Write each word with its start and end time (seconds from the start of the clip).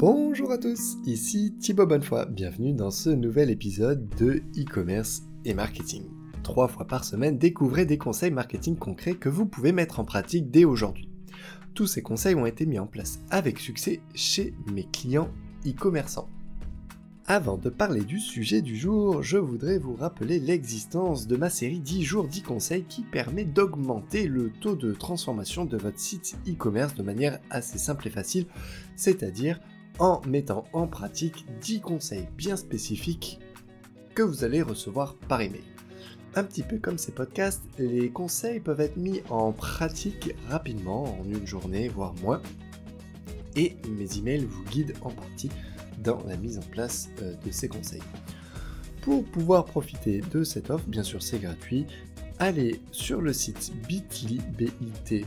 Bonjour 0.00 0.52
à 0.52 0.58
tous, 0.58 0.96
ici 1.06 1.56
Thibaut 1.58 1.84
Bonnefoy, 1.84 2.26
bienvenue 2.30 2.72
dans 2.72 2.92
ce 2.92 3.10
nouvel 3.10 3.50
épisode 3.50 4.08
de 4.10 4.44
e-commerce 4.56 5.24
et 5.44 5.54
marketing. 5.54 6.04
Trois 6.44 6.68
fois 6.68 6.86
par 6.86 7.02
semaine, 7.02 7.36
découvrez 7.36 7.84
des 7.84 7.98
conseils 7.98 8.30
marketing 8.30 8.76
concrets 8.76 9.14
que 9.14 9.28
vous 9.28 9.44
pouvez 9.44 9.72
mettre 9.72 9.98
en 9.98 10.04
pratique 10.04 10.52
dès 10.52 10.64
aujourd'hui. 10.64 11.10
Tous 11.74 11.88
ces 11.88 12.00
conseils 12.00 12.36
ont 12.36 12.46
été 12.46 12.64
mis 12.64 12.78
en 12.78 12.86
place 12.86 13.18
avec 13.30 13.58
succès 13.58 14.00
chez 14.14 14.54
mes 14.72 14.84
clients 14.84 15.30
e-commerçants. 15.66 16.28
Avant 17.26 17.58
de 17.58 17.68
parler 17.68 18.04
du 18.04 18.20
sujet 18.20 18.62
du 18.62 18.76
jour, 18.76 19.24
je 19.24 19.36
voudrais 19.36 19.78
vous 19.78 19.96
rappeler 19.96 20.38
l'existence 20.38 21.26
de 21.26 21.36
ma 21.36 21.50
série 21.50 21.80
10 21.80 22.04
jours 22.04 22.28
10 22.28 22.42
conseils 22.42 22.84
qui 22.84 23.02
permet 23.02 23.44
d'augmenter 23.44 24.28
le 24.28 24.50
taux 24.60 24.76
de 24.76 24.92
transformation 24.92 25.64
de 25.64 25.76
votre 25.76 25.98
site 25.98 26.38
e-commerce 26.48 26.94
de 26.94 27.02
manière 27.02 27.40
assez 27.50 27.78
simple 27.78 28.06
et 28.06 28.10
facile, 28.10 28.46
c'est-à-dire 28.94 29.60
en 29.98 30.20
mettant 30.26 30.64
en 30.72 30.86
pratique 30.86 31.46
10 31.60 31.80
conseils 31.80 32.28
bien 32.36 32.56
spécifiques 32.56 33.40
que 34.14 34.22
vous 34.22 34.44
allez 34.44 34.62
recevoir 34.62 35.14
par 35.28 35.40
email. 35.40 35.64
Un 36.34 36.44
petit 36.44 36.62
peu 36.62 36.78
comme 36.78 36.98
ces 36.98 37.12
podcasts, 37.12 37.64
les 37.78 38.10
conseils 38.10 38.60
peuvent 38.60 38.80
être 38.80 38.96
mis 38.96 39.22
en 39.30 39.52
pratique 39.52 40.34
rapidement, 40.48 41.18
en 41.20 41.24
une 41.24 41.46
journée, 41.46 41.88
voire 41.88 42.14
moins, 42.22 42.42
et 43.56 43.76
mes 43.88 44.18
emails 44.18 44.44
vous 44.44 44.64
guident 44.64 44.94
en 45.02 45.10
partie 45.10 45.50
dans 45.98 46.22
la 46.26 46.36
mise 46.36 46.58
en 46.58 46.62
place 46.70 47.08
euh, 47.22 47.34
de 47.44 47.50
ces 47.50 47.68
conseils. 47.68 48.02
Pour 49.02 49.24
pouvoir 49.24 49.64
profiter 49.64 50.20
de 50.20 50.44
cette 50.44 50.70
offre, 50.70 50.86
bien 50.86 51.02
sûr 51.02 51.22
c'est 51.22 51.38
gratuit, 51.38 51.86
allez 52.38 52.80
sur 52.92 53.20
le 53.20 53.32
site 53.32 53.72
bit.ly 53.86 55.24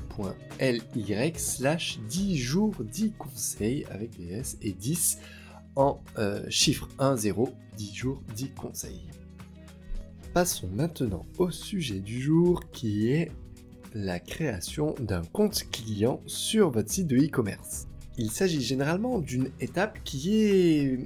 slash 1.38 2.00
10 2.08 2.38
jours 2.38 2.76
10 2.80 3.12
conseils 3.18 3.86
avec 3.90 4.18
les 4.18 4.34
S 4.34 4.58
et 4.62 4.72
10 4.72 5.20
en 5.76 6.00
chiffre 6.50 6.88
1 7.00 7.16
0 7.18 7.50
10 7.78 7.96
jours 7.96 8.22
10 8.36 8.52
conseils. 8.52 9.10
Passons 10.34 10.70
maintenant 10.74 11.26
au 11.38 11.52
sujet 11.52 12.00
du 12.00 12.22
jour 12.22 12.62
qui 12.72 13.10
est 13.12 13.32
la 13.94 14.20
création 14.20 14.96
d'un 15.00 15.24
compte 15.24 15.70
client 15.72 16.22
sur 16.26 16.72
votre 16.72 16.90
site 16.90 17.08
de 17.08 17.18
e-commerce 17.18 17.88
il 18.18 18.32
s'agit 18.32 18.62
généralement 18.62 19.20
d'une 19.20 19.50
étape 19.60 20.00
qui 20.04 20.36
est 20.36 21.00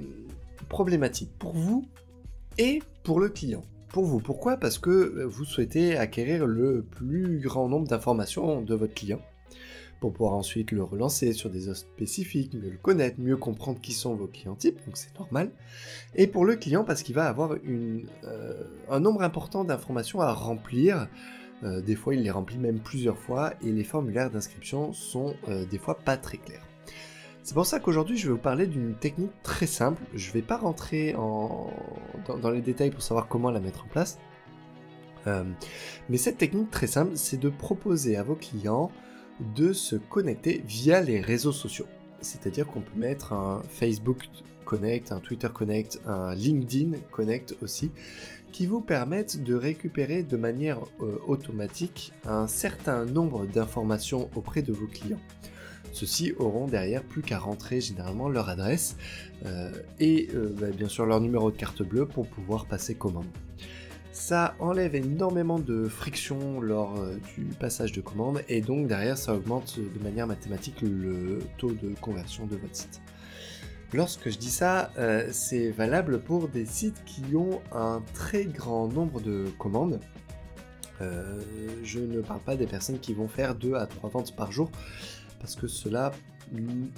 problématique 0.68 1.30
pour 1.38 1.54
vous 1.54 1.86
et 2.58 2.82
pour 3.02 3.20
le 3.20 3.28
client. 3.28 3.64
Pour 3.96 4.04
vous, 4.04 4.20
pourquoi? 4.20 4.58
Parce 4.58 4.78
que 4.78 5.24
vous 5.24 5.46
souhaitez 5.46 5.96
acquérir 5.96 6.46
le 6.46 6.82
plus 6.82 7.40
grand 7.40 7.66
nombre 7.66 7.88
d'informations 7.88 8.60
de 8.60 8.74
votre 8.74 8.92
client 8.92 9.22
pour 10.00 10.12
pouvoir 10.12 10.34
ensuite 10.34 10.70
le 10.70 10.82
relancer 10.82 11.32
sur 11.32 11.48
des 11.48 11.70
offres 11.70 11.80
spécifiques, 11.80 12.52
mieux 12.52 12.68
le 12.68 12.76
connaître, 12.76 13.18
mieux 13.18 13.38
comprendre 13.38 13.80
qui 13.80 13.92
sont 13.92 14.14
vos 14.14 14.26
clients 14.26 14.54
types, 14.54 14.84
donc 14.84 14.98
c'est 14.98 15.18
normal. 15.18 15.50
Et 16.14 16.26
pour 16.26 16.44
le 16.44 16.56
client, 16.56 16.84
parce 16.84 17.02
qu'il 17.02 17.14
va 17.14 17.26
avoir 17.26 17.52
euh, 17.54 18.64
un 18.90 19.00
nombre 19.00 19.22
important 19.22 19.64
d'informations 19.64 20.20
à 20.20 20.34
remplir. 20.34 21.08
Euh, 21.62 21.80
des 21.80 21.94
fois, 21.94 22.14
il 22.14 22.22
les 22.22 22.30
remplit 22.30 22.58
même 22.58 22.80
plusieurs 22.80 23.16
fois 23.16 23.54
et 23.62 23.72
les 23.72 23.82
formulaires 23.82 24.30
d'inscription 24.30 24.92
sont 24.92 25.34
euh, 25.48 25.64
des 25.64 25.78
fois 25.78 25.96
pas 25.96 26.18
très 26.18 26.36
clairs. 26.36 26.66
C'est 27.46 27.54
pour 27.54 27.64
ça 27.64 27.78
qu'aujourd'hui 27.78 28.18
je 28.18 28.26
vais 28.26 28.32
vous 28.32 28.40
parler 28.40 28.66
d'une 28.66 28.96
technique 28.96 29.30
très 29.44 29.68
simple. 29.68 30.02
Je 30.16 30.30
ne 30.30 30.32
vais 30.32 30.42
pas 30.42 30.56
rentrer 30.56 31.12
dans, 31.12 32.50
les 32.50 32.60
détails 32.60 32.90
pour 32.90 33.02
savoir 33.02 33.28
comment 33.28 33.52
la 33.52 33.60
mettre 33.60 33.84
en 33.84 33.86
place. 33.86 34.18
Euh, 35.28 35.44
mais 36.08 36.16
cette 36.16 36.38
technique 36.38 36.72
très 36.72 36.88
simple, 36.88 37.12
c'est 37.14 37.36
de 37.36 37.48
proposer 37.48 38.16
à 38.16 38.24
vos 38.24 38.34
clients 38.34 38.90
de 39.54 39.72
se 39.72 39.94
connecter 39.94 40.64
via 40.66 41.00
les 41.00 41.20
réseaux 41.20 41.52
sociaux. 41.52 41.86
C'est-à-dire 42.20 42.66
qu'on 42.66 42.80
peut 42.80 42.98
mettre 42.98 43.32
un 43.32 43.62
Facebook 43.68 44.24
Connect, 44.64 45.12
un 45.12 45.20
Twitter 45.20 45.48
Connect, 45.54 46.00
un 46.04 46.34
LinkedIn 46.34 46.98
Connect 47.12 47.54
aussi, 47.62 47.92
qui 48.50 48.66
vous 48.66 48.80
permettent 48.80 49.44
de 49.44 49.54
récupérer 49.54 50.24
de 50.24 50.36
manière 50.36 50.80
euh, 51.00 51.20
automatique 51.28 52.12
un 52.24 52.48
certain 52.48 53.04
nombre 53.04 53.46
d'informations 53.46 54.30
auprès 54.34 54.62
de 54.62 54.72
vos 54.72 54.88
clients. 54.88 55.20
Ceux-ci 55.96 56.34
auront 56.38 56.66
derrière 56.66 57.02
plus 57.02 57.22
qu'à 57.22 57.38
rentrer 57.38 57.80
généralement 57.80 58.28
leur 58.28 58.50
adresse 58.50 58.98
euh, 59.46 59.72
et 59.98 60.28
euh, 60.34 60.54
bah, 60.60 60.66
bien 60.68 60.88
sûr 60.88 61.06
leur 61.06 61.22
numéro 61.22 61.50
de 61.50 61.56
carte 61.56 61.82
bleue 61.82 62.04
pour 62.04 62.26
pouvoir 62.26 62.66
passer 62.66 62.94
commande. 62.94 63.24
Ça 64.12 64.54
enlève 64.58 64.94
énormément 64.94 65.58
de 65.58 65.88
friction 65.88 66.60
lors 66.60 66.98
euh, 66.98 67.16
du 67.34 67.46
passage 67.46 67.92
de 67.92 68.02
commande 68.02 68.42
et 68.50 68.60
donc 68.60 68.88
derrière 68.88 69.16
ça 69.16 69.34
augmente 69.34 69.78
de 69.78 70.04
manière 70.04 70.26
mathématique 70.26 70.82
le 70.82 71.38
taux 71.56 71.72
de 71.72 71.94
conversion 71.98 72.44
de 72.44 72.56
votre 72.56 72.76
site. 72.76 73.00
Lorsque 73.94 74.28
je 74.28 74.36
dis 74.36 74.50
ça, 74.50 74.90
c'est 75.30 75.70
valable 75.70 76.20
pour 76.20 76.48
des 76.48 76.66
sites 76.66 77.02
qui 77.06 77.36
ont 77.36 77.62
un 77.72 78.02
très 78.14 78.44
grand 78.44 78.88
nombre 78.88 79.20
de 79.20 79.46
commandes. 79.60 80.00
je 81.00 82.00
ne 82.00 82.20
parle 82.20 82.40
pas 82.40 82.56
des 82.56 82.66
personnes 82.66 82.98
qui 82.98 83.14
vont 83.14 83.28
faire 83.28 83.54
2 83.54 83.74
à 83.74 83.86
3 83.86 84.10
ventes 84.10 84.34
par 84.34 84.50
jour 84.50 84.70
parce 85.40 85.56
que 85.56 85.66
cela 85.66 86.12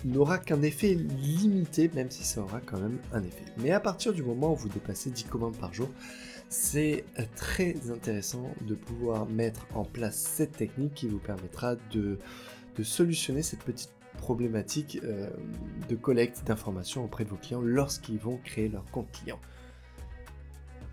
n'aura 0.05 0.39
qu'un 0.39 0.63
effet 0.63 0.95
limité, 0.95 1.91
même 1.95 2.11
si 2.11 2.25
ça 2.25 2.43
aura 2.43 2.61
quand 2.61 2.79
même 2.79 2.99
un 3.13 3.23
effet. 3.23 3.45
Mais 3.59 3.71
à 3.71 3.81
partir 3.81 4.13
du 4.13 4.23
moment 4.23 4.53
où 4.53 4.57
vous 4.57 4.69
dépassez 4.69 5.11
10 5.11 5.25
commandes 5.25 5.57
par 5.57 5.73
jour, 5.73 5.89
c'est 6.49 7.05
très 7.37 7.91
intéressant 7.91 8.51
de 8.63 8.75
pouvoir 8.75 9.27
mettre 9.29 9.67
en 9.75 9.85
place 9.85 10.17
cette 10.17 10.53
technique 10.53 10.95
qui 10.95 11.09
vous 11.09 11.19
permettra 11.19 11.77
de, 11.93 12.19
solutionner 12.83 13.43
cette 13.43 13.65
petite 13.65 13.91
problématique 14.19 15.01
euh, 15.03 15.29
de 15.89 15.97
collecte 15.97 16.45
d'informations 16.47 17.05
auprès 17.05 17.25
de 17.25 17.31
vos 17.31 17.37
clients 17.37 17.61
lorsqu'ils 17.61 18.19
vont 18.19 18.39
créer 18.45 18.69
leur 18.69 18.85
compte 18.93 19.11
client. 19.11 19.41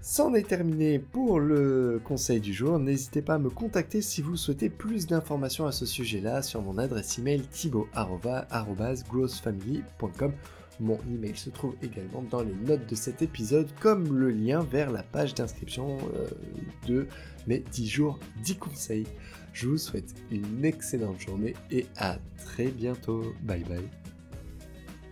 C'en 0.07 0.35
est 0.35 0.47
terminé 0.47 0.99
pour 0.99 1.39
le 1.39 1.99
conseil 2.03 2.39
du 2.39 2.53
jour. 2.53 2.77
N'hésitez 2.77 3.23
pas 3.23 3.33
à 3.33 3.39
me 3.39 3.49
contacter 3.49 4.03
si 4.03 4.21
vous 4.21 4.37
souhaitez 4.37 4.69
plus 4.69 5.07
d'informations 5.07 5.65
à 5.65 5.71
ce 5.71 5.87
sujet-là 5.87 6.43
sur 6.43 6.61
mon 6.61 6.77
adresse 6.77 7.17
email 7.17 7.41
thibaut.growthfamily.com. 7.41 10.31
Mon 10.79 10.99
email 11.11 11.35
se 11.35 11.49
trouve 11.49 11.73
également 11.81 12.21
dans 12.29 12.43
les 12.43 12.53
notes 12.53 12.87
de 12.87 12.93
cet 12.93 13.23
épisode, 13.23 13.67
comme 13.81 14.15
le 14.15 14.29
lien 14.29 14.59
vers 14.59 14.91
la 14.91 15.01
page 15.01 15.33
d'inscription 15.33 15.97
euh, 15.97 16.27
de 16.87 17.07
mes 17.47 17.63
10 17.71 17.87
jours 17.87 18.19
10 18.43 18.57
conseils. 18.57 19.07
Je 19.53 19.69
vous 19.69 19.79
souhaite 19.79 20.13
une 20.29 20.63
excellente 20.63 21.19
journée 21.19 21.55
et 21.71 21.87
à 21.97 22.19
très 22.45 22.67
bientôt. 22.67 23.23
Bye 23.41 23.63
bye. 23.63 23.89